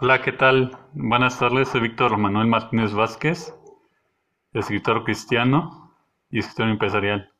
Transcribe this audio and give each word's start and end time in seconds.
Hola, 0.00 0.22
¿qué 0.22 0.30
tal? 0.30 0.78
Buenas 0.92 1.40
tardes, 1.40 1.70
soy 1.70 1.80
Víctor 1.80 2.16
Manuel 2.18 2.46
Martínez 2.46 2.94
Vázquez, 2.94 3.52
escritor 4.52 5.02
cristiano 5.02 5.92
y 6.30 6.38
escritor 6.38 6.68
empresarial. 6.68 7.32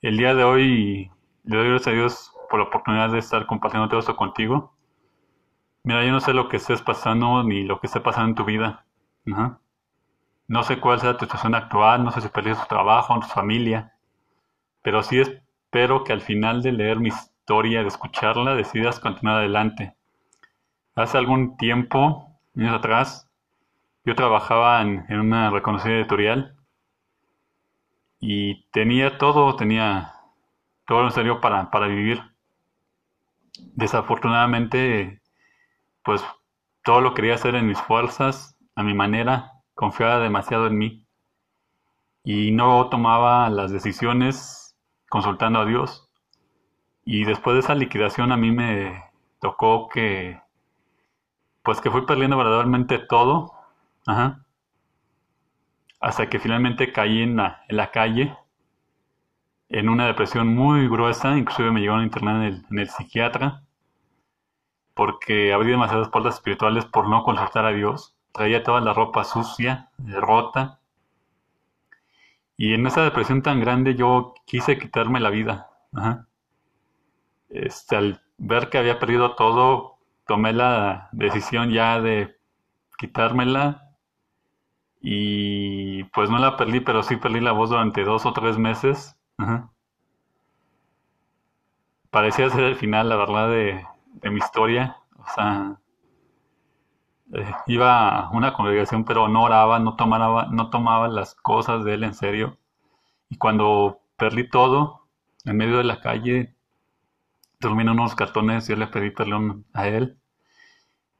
El 0.00 0.16
día 0.16 0.36
de 0.36 0.44
hoy 0.44 1.10
le 1.42 1.56
doy 1.56 1.68
gracias 1.70 1.88
a 1.88 1.96
Dios 1.96 2.32
por 2.48 2.60
la 2.60 2.66
oportunidad 2.66 3.10
de 3.10 3.18
estar 3.18 3.46
compartiendo 3.46 3.88
todo 3.88 3.98
esto 3.98 4.14
contigo. 4.14 4.76
Mira, 5.82 6.04
yo 6.04 6.12
no 6.12 6.20
sé 6.20 6.34
lo 6.34 6.48
que 6.48 6.58
estés 6.58 6.82
pasando 6.82 7.42
ni 7.42 7.64
lo 7.64 7.80
que 7.80 7.88
esté 7.88 7.98
pasando 7.98 8.28
en 8.28 8.34
tu 8.36 8.44
vida. 8.44 8.86
No 10.46 10.62
sé 10.62 10.78
cuál 10.78 11.00
sea 11.00 11.16
tu 11.16 11.24
situación 11.24 11.56
actual, 11.56 12.04
no 12.04 12.12
sé 12.12 12.20
si 12.20 12.28
perdiste 12.28 12.62
tu 12.62 12.68
trabajo, 12.68 13.18
tu 13.18 13.26
familia, 13.26 13.92
pero 14.82 15.02
sí 15.02 15.18
espero 15.18 16.04
que 16.04 16.12
al 16.12 16.20
final 16.20 16.62
de 16.62 16.70
leer 16.70 17.00
mi 17.00 17.08
historia, 17.08 17.82
de 17.82 17.88
escucharla, 17.88 18.54
decidas 18.54 19.00
continuar 19.00 19.38
adelante 19.38 19.96
Hace 20.96 21.18
algún 21.18 21.58
tiempo, 21.58 22.26
años 22.56 22.74
atrás, 22.74 23.30
yo 24.06 24.14
trabajaba 24.14 24.80
en, 24.80 25.04
una 25.10 25.50
reconocida 25.50 25.92
editorial 25.92 26.56
y 28.18 28.64
tenía 28.70 29.18
todo, 29.18 29.56
tenía 29.56 30.14
todo 30.86 31.04
necesario 31.04 31.42
para, 31.42 31.70
para 31.70 31.86
vivir. 31.86 32.22
Desafortunadamente, 33.74 35.20
pues 36.02 36.24
todo 36.82 37.02
lo 37.02 37.12
quería 37.12 37.34
hacer 37.34 37.56
en 37.56 37.66
mis 37.66 37.80
fuerzas, 37.82 38.56
a 38.74 38.82
mi 38.82 38.94
manera, 38.94 39.52
confiaba 39.74 40.18
demasiado 40.18 40.66
en 40.66 40.78
mí 40.78 41.06
y 42.24 42.52
no 42.52 42.88
tomaba 42.88 43.50
las 43.50 43.70
decisiones 43.70 44.74
consultando 45.10 45.58
a 45.58 45.66
Dios. 45.66 46.08
Y 47.04 47.26
después 47.26 47.52
de 47.52 47.60
esa 47.60 47.74
liquidación 47.74 48.32
a 48.32 48.38
mí 48.38 48.50
me 48.50 49.04
tocó 49.40 49.88
que 49.88 50.40
pues 51.66 51.80
que 51.80 51.90
fui 51.90 52.06
perdiendo 52.06 52.36
verdaderamente 52.36 53.00
todo. 53.00 53.52
Ajá. 54.06 54.46
Hasta 56.00 56.30
que 56.30 56.38
finalmente 56.38 56.92
caí 56.92 57.22
en 57.22 57.36
la, 57.36 57.90
calle, 57.92 58.36
en 59.68 59.88
una 59.88 60.06
depresión 60.06 60.54
muy 60.54 60.88
gruesa, 60.88 61.36
inclusive 61.36 61.72
me 61.72 61.80
llegaron 61.80 62.02
a 62.02 62.04
internar 62.04 62.36
en 62.36 62.78
el, 62.78 62.88
psiquiatra, 62.88 63.64
porque 64.94 65.52
abrí 65.52 65.72
demasiadas 65.72 66.08
puertas 66.08 66.36
espirituales 66.36 66.84
por 66.84 67.08
no 67.08 67.24
consultar 67.24 67.66
a 67.66 67.72
Dios. 67.72 68.14
Traía 68.30 68.62
toda 68.62 68.80
la 68.80 68.92
ropa 68.92 69.24
sucia, 69.24 69.90
rota. 69.98 70.78
Y 72.56 72.74
en 72.74 72.86
esa 72.86 73.02
depresión 73.02 73.42
tan 73.42 73.58
grande 73.58 73.96
yo 73.96 74.34
quise 74.44 74.78
quitarme 74.78 75.18
la 75.18 75.30
vida. 75.30 75.68
Este, 77.48 77.96
al 77.96 78.22
ver 78.38 78.70
que 78.70 78.78
había 78.78 79.00
perdido 79.00 79.34
todo, 79.34 79.95
tomé 80.26 80.52
la 80.52 81.08
decisión 81.12 81.70
ya 81.70 82.00
de 82.00 82.36
quitármela 82.98 83.86
y 85.00 86.04
pues 86.04 86.30
no 86.30 86.38
la 86.38 86.56
perdí, 86.56 86.80
pero 86.80 87.02
sí 87.02 87.16
perdí 87.16 87.40
la 87.40 87.52
voz 87.52 87.70
durante 87.70 88.02
dos 88.04 88.26
o 88.26 88.32
tres 88.32 88.58
meses. 88.58 89.16
Parecía 92.10 92.50
ser 92.50 92.64
el 92.64 92.76
final, 92.76 93.08
la 93.08 93.16
verdad, 93.16 93.50
de, 93.50 93.86
mi 94.30 94.38
historia. 94.38 94.96
O 95.16 95.24
sea, 95.34 95.78
eh, 97.34 97.54
iba 97.66 98.08
a 98.08 98.30
una 98.30 98.52
congregación, 98.52 99.04
pero 99.04 99.28
no 99.28 99.44
oraba, 99.44 99.78
no 99.78 99.94
tomaba, 99.96 100.48
no 100.50 100.70
tomaba 100.70 101.08
las 101.08 101.34
cosas 101.36 101.84
de 101.84 101.94
él 101.94 102.04
en 102.04 102.14
serio. 102.14 102.58
Y 103.28 103.36
cuando 103.36 104.00
perdí 104.16 104.48
todo, 104.48 105.06
en 105.44 105.56
medio 105.56 105.78
de 105.78 105.84
la 105.84 106.00
calle, 106.00 106.55
en 107.60 107.88
unos 107.88 108.14
cartones, 108.14 108.68
yo 108.68 108.76
le 108.76 108.86
pedí 108.86 109.10
perdón 109.10 109.64
a 109.72 109.88
él. 109.88 110.18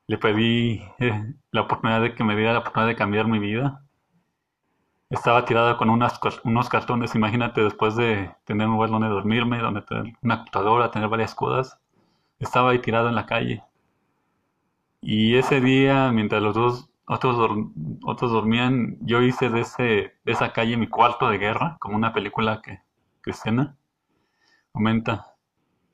Le 0.07 0.19
pedí 0.19 0.83
eh, 0.99 1.35
la 1.51 1.63
oportunidad 1.63 2.01
de 2.01 2.15
que 2.15 2.25
me 2.25 2.37
diera 2.37 2.53
la 2.53 2.61
oportunidad 2.61 2.89
de 2.89 2.97
cambiar 2.97 3.27
mi 3.27 3.39
vida. 3.39 3.83
Estaba 5.11 5.45
tirada 5.45 5.77
con 5.77 5.91
unas, 5.91 6.19
unos 6.45 6.69
cartones, 6.69 7.15
imagínate, 7.15 7.63
después 7.63 7.97
de 7.97 8.35
tener 8.45 8.67
un 8.67 8.75
lugar 8.75 8.91
donde 8.91 9.09
dormirme, 9.09 9.59
donde 9.59 9.83
tener 9.83 10.15
una 10.23 10.39
computadora, 10.39 10.91
tener 10.91 11.09
varias 11.09 11.35
cosas. 11.35 11.79
Estaba 12.39 12.71
ahí 12.71 12.81
tirado 12.81 13.09
en 13.09 13.15
la 13.15 13.27
calle. 13.27 13.63
Y 15.01 15.37
ese 15.37 15.61
día, 15.61 16.11
mientras 16.13 16.43
los 16.43 16.55
dos 16.55 16.91
otros, 17.07 17.37
otros 18.05 18.33
dormían, 18.33 18.99
yo 19.01 19.23
hice 19.23 19.49
de, 19.49 19.61
ese, 19.61 19.83
de 20.25 20.33
esa 20.33 20.53
calle 20.53 20.77
mi 20.77 20.89
cuarto 20.89 21.29
de 21.29 21.39
guerra, 21.39 21.77
como 21.81 21.97
una 21.97 22.13
película 22.13 22.61
que, 22.63 22.81
cristiana. 23.21 23.77
Comenta. 24.73 25.36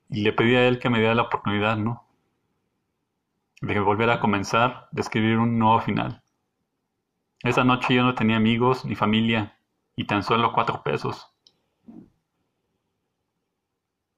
Y 0.09 0.21
le 0.21 0.33
pedí 0.33 0.55
a 0.55 0.67
él 0.67 0.79
que 0.79 0.89
me 0.89 0.99
diera 0.99 1.15
la 1.15 1.23
oportunidad, 1.23 1.77
¿no? 1.77 2.03
de 3.63 3.79
volver 3.79 4.09
a 4.09 4.19
comenzar, 4.19 4.89
de 4.91 5.01
escribir 5.01 5.37
un 5.37 5.57
nuevo 5.57 5.79
final. 5.79 6.21
Esa 7.43 7.63
noche 7.63 7.93
yo 7.93 8.03
no 8.03 8.13
tenía 8.13 8.35
amigos 8.35 8.83
ni 8.83 8.93
familia 8.93 9.57
y 9.95 10.05
tan 10.05 10.21
solo 10.21 10.51
cuatro 10.51 10.83
pesos. 10.83 11.33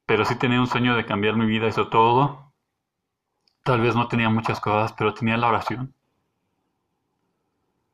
Pero 0.08 0.26
sí 0.26 0.36
tenía 0.36 0.60
un 0.60 0.68
sueño 0.68 0.96
de 0.96 1.06
cambiar 1.06 1.36
mi 1.36 1.46
vida, 1.46 1.68
eso 1.68 1.90
todo. 1.90 2.54
Tal 3.64 3.82
vez 3.82 3.96
no 3.96 4.08
tenía 4.08 4.30
muchas 4.30 4.60
cosas, 4.60 4.94
pero 4.94 5.14
tenía 5.14 5.38
la 5.38 5.48
oración. 5.48 5.94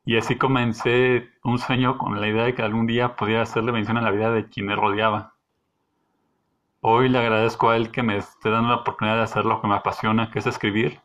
Y 0.06 0.16
así 0.16 0.36
comencé 0.38 1.30
un 1.44 1.58
sueño 1.58 1.98
con 1.98 2.18
la 2.18 2.28
idea 2.28 2.44
de 2.44 2.54
que 2.54 2.62
algún 2.62 2.86
día 2.86 3.14
podía 3.14 3.42
hacerle 3.42 3.72
mención 3.72 3.98
a 3.98 4.02
la 4.02 4.10
vida 4.10 4.30
de 4.30 4.48
quien 4.48 4.66
me 4.66 4.76
rodeaba. 4.76 5.31
Hoy 6.84 7.08
le 7.08 7.18
agradezco 7.18 7.70
a 7.70 7.76
él 7.76 7.92
que 7.92 8.02
me 8.02 8.16
esté 8.16 8.50
dando 8.50 8.70
la 8.70 8.80
oportunidad 8.80 9.14
de 9.14 9.22
hacer 9.22 9.44
lo 9.44 9.60
que 9.60 9.68
me 9.68 9.76
apasiona, 9.76 10.32
que 10.32 10.40
es 10.40 10.48
escribir 10.48 11.00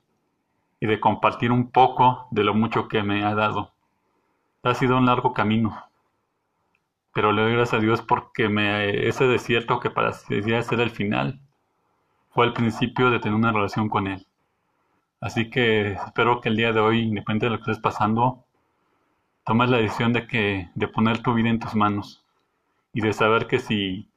y 0.80 0.88
de 0.88 1.00
compartir 1.00 1.52
un 1.52 1.70
poco 1.70 2.28
de 2.32 2.44
lo 2.44 2.56
mucho 2.56 2.88
que 2.88 3.04
me 3.04 3.24
ha 3.24 3.36
dado. 3.36 3.74
Ha 4.64 4.74
sido 4.74 4.98
un 4.98 5.06
largo 5.06 5.34
camino, 5.34 5.78
pero 7.14 7.32
le 7.32 7.44
doy 7.44 7.54
gracias 7.54 7.76
a 7.76 7.84
Dios 7.84 8.02
porque 8.02 8.50
me, 8.50 9.08
ese 9.08 9.28
desierto 9.28 9.80
que 9.80 9.92
parecía 9.92 10.64
ser 10.64 10.80
el 10.80 10.90
final 10.90 11.40
fue 12.32 12.48
el 12.48 12.54
principio 12.54 13.12
de 13.12 13.20
tener 13.20 13.36
una 13.36 13.52
relación 13.52 13.88
con 13.88 14.08
Él. 14.08 14.26
Así 15.22 15.52
que 15.52 15.92
espero 15.92 16.42
que 16.42 16.50
el 16.50 16.58
día 16.58 16.74
de 16.74 16.80
hoy, 16.80 17.02
independientemente 17.02 17.46
de 17.46 17.52
lo 17.52 17.58
que 17.58 17.70
estés 17.70 17.84
pasando, 17.84 18.44
tomes 19.46 19.70
la 19.70 19.78
decisión 19.78 20.12
de, 20.12 20.26
que, 20.26 20.72
de 20.74 20.88
poner 20.88 21.22
tu 21.22 21.36
vida 21.36 21.50
en 21.50 21.60
tus 21.60 21.76
manos 21.76 22.26
y 22.94 23.02
de 23.02 23.14
saber 23.14 23.46
que 23.46 23.60
si 23.60 24.10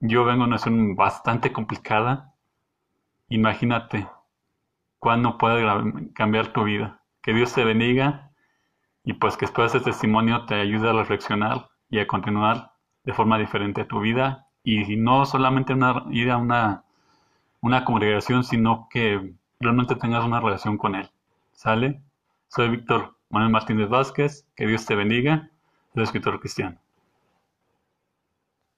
yo 0.00 0.24
vengo 0.24 0.44
a 0.44 0.46
una 0.46 0.58
situación 0.58 0.96
bastante 0.96 1.52
complicada, 1.52 2.34
imagínate 3.28 4.08
cuándo 4.98 5.38
puede 5.38 5.64
cambiar 6.14 6.52
tu 6.52 6.64
vida. 6.64 7.02
Que 7.22 7.34
Dios 7.34 7.52
te 7.52 7.64
bendiga 7.64 8.30
y 9.04 9.14
pues 9.14 9.36
que 9.36 9.46
después 9.46 9.72
de 9.72 9.78
ese 9.78 9.84
testimonio 9.84 10.46
te 10.46 10.54
ayude 10.54 10.88
a 10.88 10.94
reflexionar 10.94 11.68
y 11.90 11.98
a 11.98 12.06
continuar 12.06 12.72
de 13.04 13.12
forma 13.12 13.38
diferente 13.38 13.84
tu 13.84 14.00
vida 14.00 14.46
y 14.64 14.96
no 14.96 15.24
solamente 15.26 15.74
una, 15.74 16.04
ir 16.10 16.30
a 16.30 16.38
una, 16.38 16.84
una 17.60 17.84
congregación, 17.84 18.44
sino 18.44 18.88
que 18.90 19.34
realmente 19.58 19.96
tengas 19.96 20.24
una 20.24 20.40
relación 20.40 20.78
con 20.78 20.94
Él. 20.94 21.10
¿Sale? 21.52 22.00
Soy 22.48 22.68
Víctor 22.70 23.16
Manuel 23.28 23.52
Martínez 23.52 23.88
Vázquez, 23.88 24.46
que 24.56 24.66
Dios 24.66 24.86
te 24.86 24.94
bendiga, 24.94 25.50
soy 25.94 26.04
escritor 26.04 26.40
cristiano. 26.40 26.78